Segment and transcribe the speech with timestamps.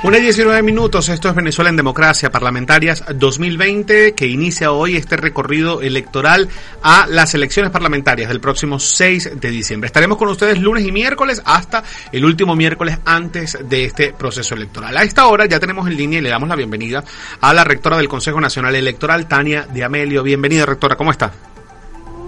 [0.00, 5.16] Una y 19 minutos, esto es Venezuela en Democracia Parlamentarias 2020 que inicia hoy este
[5.16, 6.48] recorrido electoral
[6.84, 9.88] a las elecciones parlamentarias del próximo 6 de diciembre.
[9.88, 11.82] Estaremos con ustedes lunes y miércoles hasta
[12.12, 14.96] el último miércoles antes de este proceso electoral.
[14.96, 17.02] A esta hora ya tenemos en línea y le damos la bienvenida
[17.40, 20.22] a la rectora del Consejo Nacional Electoral, Tania de Amelio.
[20.22, 21.32] Bienvenida, rectora, ¿cómo está?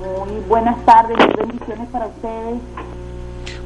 [0.01, 2.61] Muy buenas tardes bendiciones para ustedes.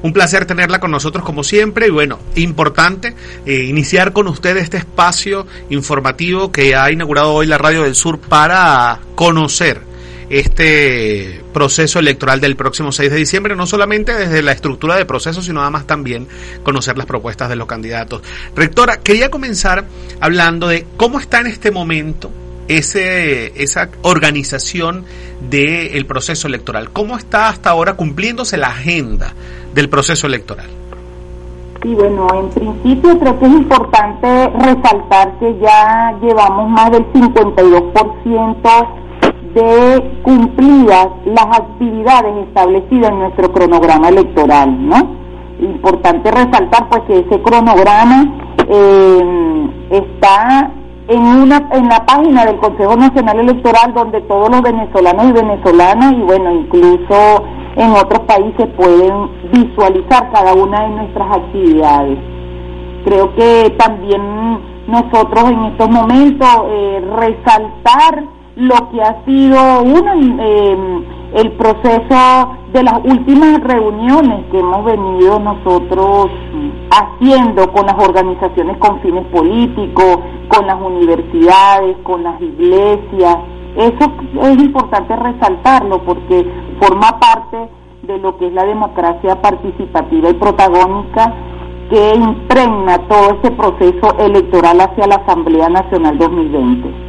[0.05, 3.15] Un placer tenerla con nosotros como siempre y bueno, importante
[3.47, 8.21] eh, iniciar con usted este espacio informativo que ha inaugurado hoy la Radio del Sur
[8.21, 9.81] para conocer
[10.29, 15.41] este proceso electoral del próximo 6 de diciembre, no solamente desde la estructura de proceso,
[15.41, 16.29] sino además también
[16.63, 18.21] conocer las propuestas de los candidatos.
[18.55, 19.87] Rectora, quería comenzar
[20.21, 22.31] hablando de cómo está en este momento
[22.69, 25.05] ese, esa organización
[25.51, 26.91] del proceso electoral.
[26.91, 29.35] ¿Cómo está hasta ahora cumpliéndose la agenda
[29.75, 30.67] del proceso electoral?
[31.83, 38.89] Sí, bueno, en principio creo que es importante resaltar que ya llevamos más del 52%
[39.55, 45.17] de cumplidas las actividades establecidas en nuestro cronograma electoral, ¿no?
[45.61, 48.35] Importante resaltar pues que ese cronograma
[48.67, 50.73] eh, está
[51.09, 56.13] en una en la página del Consejo Nacional Electoral donde todos los venezolanos y venezolanas
[56.13, 57.45] y bueno incluso
[57.77, 62.19] en otros países pueden visualizar cada una de nuestras actividades.
[63.05, 64.23] Creo que también
[64.87, 68.25] nosotros en estos momentos eh, resaltar
[68.57, 75.41] lo que ha sido uno eh, el proceso de las últimas reuniones que hemos venido
[75.41, 76.31] nosotros
[76.95, 83.39] haciendo con las organizaciones con fines políticos, con las universidades, con las iglesias.
[83.77, 84.13] Eso
[84.43, 86.49] es importante resaltarlo porque
[86.81, 87.69] forma parte
[88.03, 91.35] de lo que es la democracia participativa y protagónica
[91.91, 97.04] que impregna todo ese proceso electoral hacia la Asamblea Nacional 2020.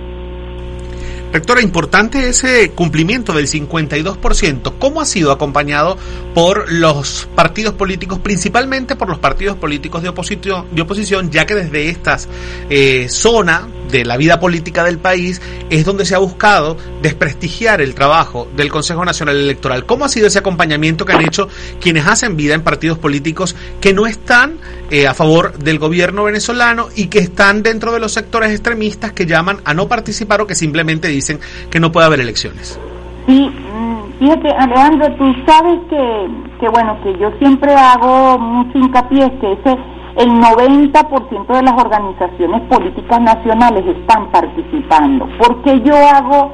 [1.35, 4.75] Rectora, importante ese cumplimiento del 52%.
[4.79, 5.97] ¿Cómo ha sido acompañado
[6.34, 11.56] por los partidos políticos, principalmente por los partidos políticos de oposición, de oposición ya que
[11.56, 12.29] desde estas
[12.69, 17.96] eh, zona de la vida política del país es donde se ha buscado desprestigiar el
[17.96, 19.85] trabajo del Consejo Nacional Electoral.
[19.85, 21.47] ¿Cómo ha sido ese acompañamiento que han hecho
[21.79, 24.57] quienes hacen vida en partidos políticos que no están
[24.90, 29.25] eh, a favor del gobierno venezolano y que están dentro de los sectores extremistas que
[29.25, 32.79] llaman a no participar o que simplemente dicen que no puede haber elecciones?
[33.25, 36.28] Sí, mm, fíjate Alejandro, tú sabes que,
[36.59, 39.78] que bueno, que yo siempre hago mucho hincapié que ese
[40.18, 45.28] el 90% de las organizaciones políticas nacionales están participando.
[45.38, 46.53] porque yo hago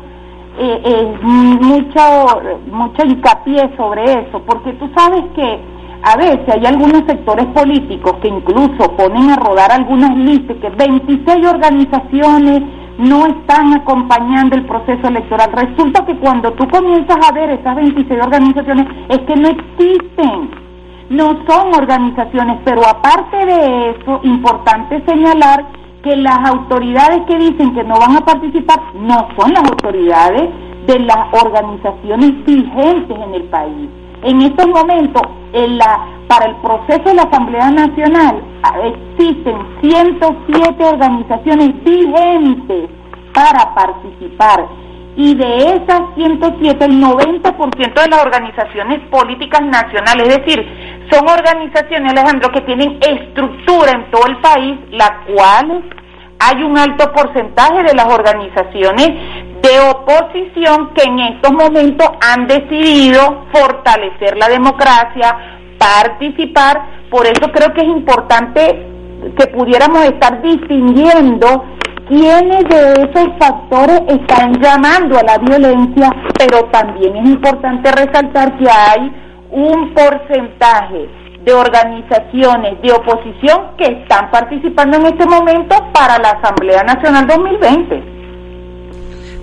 [0.58, 4.42] eh, eh, mucho, mucho hincapié sobre eso?
[4.46, 5.60] Porque tú sabes que
[6.04, 11.48] a veces hay algunos sectores políticos que incluso ponen a rodar algunas listas, que 26
[11.48, 12.64] organizaciones
[12.98, 15.52] no están acompañando el proceso electoral.
[15.54, 20.61] Resulta que cuando tú comienzas a ver esas 26 organizaciones es que no existen
[21.12, 25.66] no son organizaciones, pero aparte de eso, importante señalar
[26.04, 30.50] que las autoridades que dicen que no van a participar no son las autoridades
[30.88, 33.90] de las organizaciones vigentes en el país.
[34.24, 35.22] En estos momentos,
[36.28, 38.42] para el proceso de la Asamblea Nacional
[38.84, 42.90] existen 107 organizaciones vigentes
[43.34, 44.66] para participar
[45.18, 50.66] y de esas 107, el 90% de las organizaciones políticas nacionales, es decir,
[51.10, 55.84] son organizaciones, Alejandro, que tienen estructura en todo el país, la cual
[56.40, 59.09] hay un alto porcentaje de las organizaciones
[59.62, 65.38] de oposición que en estos momentos han decidido fortalecer la democracia,
[65.78, 68.88] participar, por eso creo que es importante
[69.38, 71.64] que pudiéramos estar distinguiendo
[72.08, 78.68] quiénes de esos factores están llamando a la violencia, pero también es importante resaltar que
[78.70, 79.12] hay
[79.52, 81.09] un porcentaje
[81.44, 88.10] de organizaciones de oposición que están participando en este momento para la Asamblea Nacional 2020.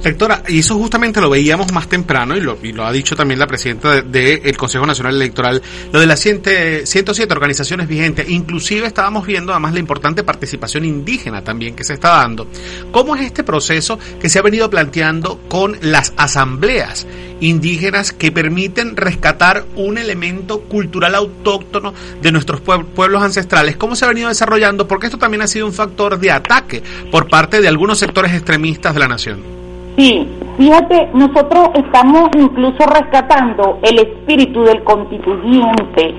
[0.03, 4.01] Rectora, y eso justamente lo veíamos más temprano y lo, ha dicho también la presidenta
[4.01, 5.61] del Consejo Nacional Electoral,
[5.93, 11.75] lo de las 107 organizaciones vigentes, inclusive estábamos viendo además la importante participación indígena también
[11.75, 12.47] que se está dando.
[12.93, 17.07] ¿Cómo es este proceso que se ha venido planteando con las asambleas
[17.41, 21.93] indígenas que permiten rescatar un elemento cultural autóctono
[22.23, 23.77] de nuestros pueblos ancestrales?
[23.77, 24.87] ¿Cómo se ha venido desarrollando?
[24.87, 28.95] Porque esto también ha sido un factor de ataque por parte de algunos sectores extremistas
[28.95, 29.58] de la nación.
[29.99, 36.15] Sí, fíjate, nosotros estamos incluso rescatando el espíritu del constituyente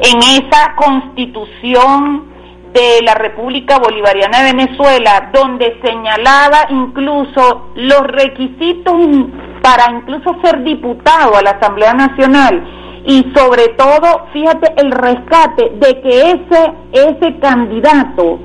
[0.00, 2.24] en esa constitución
[2.72, 8.94] de la República Bolivariana de Venezuela, donde señalaba incluso los requisitos
[9.60, 12.64] para incluso ser diputado a la Asamblea Nacional
[13.04, 18.38] y sobre todo, fíjate, el rescate de que ese, ese candidato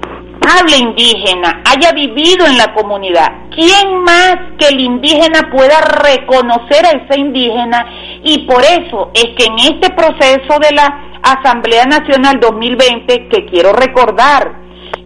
[0.45, 3.49] hable indígena, haya vivido en la comunidad.
[3.51, 7.85] ¿Quién más que el indígena pueda reconocer a ese indígena?
[8.23, 13.73] Y por eso es que en este proceso de la Asamblea Nacional 2020, que quiero
[13.73, 14.63] recordar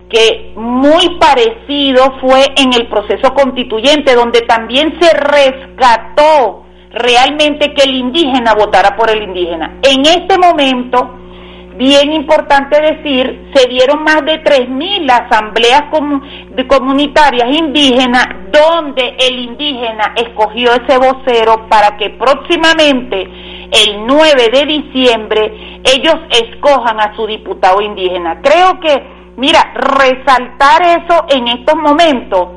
[0.09, 7.95] que muy parecido fue en el proceso constituyente, donde también se rescató realmente que el
[7.95, 9.79] indígena votara por el indígena.
[9.81, 11.16] En este momento,
[11.77, 15.83] bien importante decir, se dieron más de 3.000 asambleas
[16.67, 25.79] comunitarias indígenas donde el indígena escogió ese vocero para que próximamente, el 9 de diciembre,
[25.83, 28.41] ellos escojan a su diputado indígena.
[28.41, 29.03] Creo que,
[29.35, 32.47] mira, resaltar eso en estos momentos,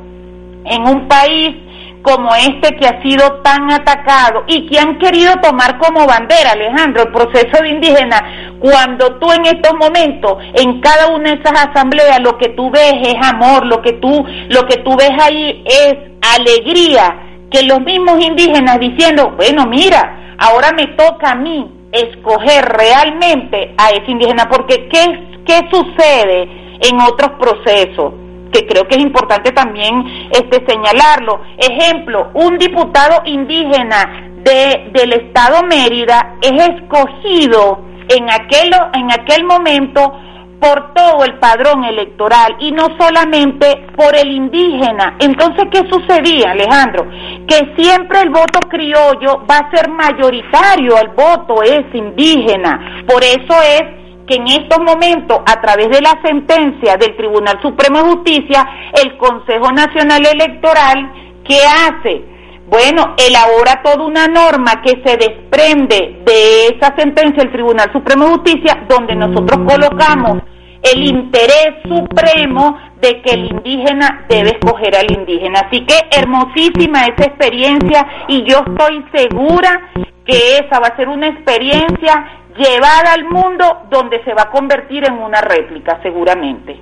[0.65, 1.57] en un país
[2.03, 7.03] como este que ha sido tan atacado y que han querido tomar como bandera, Alejandro,
[7.03, 12.21] el proceso de indígena, cuando tú en estos momentos, en cada una de esas asambleas,
[12.21, 15.97] lo que tú ves es amor, lo que tú, lo que tú ves ahí es
[16.37, 23.75] alegría, que los mismos indígenas diciendo, bueno, mira, ahora me toca a mí escoger realmente
[23.79, 26.43] a ese indígena, porque ¿qué, qué sucede
[26.83, 28.13] en otros procesos?
[28.53, 31.41] que creo que es importante también este señalarlo.
[31.57, 40.13] Ejemplo, un diputado indígena de, del estado Mérida es escogido en aquel, en aquel momento
[40.61, 45.17] por todo el padrón electoral y no solamente por el indígena.
[45.19, 47.07] Entonces, ¿qué sucedía, Alejandro?
[47.49, 53.05] Que siempre el voto criollo va a ser mayoritario al voto es indígena.
[53.07, 53.83] Por eso es
[54.27, 58.69] que en estos momentos, a través de la sentencia del Tribunal Supremo de Justicia,
[59.03, 61.13] el Consejo Nacional Electoral,
[61.43, 62.23] ¿qué hace?
[62.71, 68.31] Bueno, elabora toda una norma que se desprende de esa sentencia del Tribunal Supremo de
[68.31, 70.43] Justicia, donde nosotros colocamos
[70.81, 75.63] el interés supremo de que el indígena debe escoger al indígena.
[75.67, 79.91] Así que hermosísima esa experiencia y yo estoy segura
[80.25, 82.25] que esa va a ser una experiencia
[82.57, 86.79] llevada al mundo donde se va a convertir en una réplica seguramente.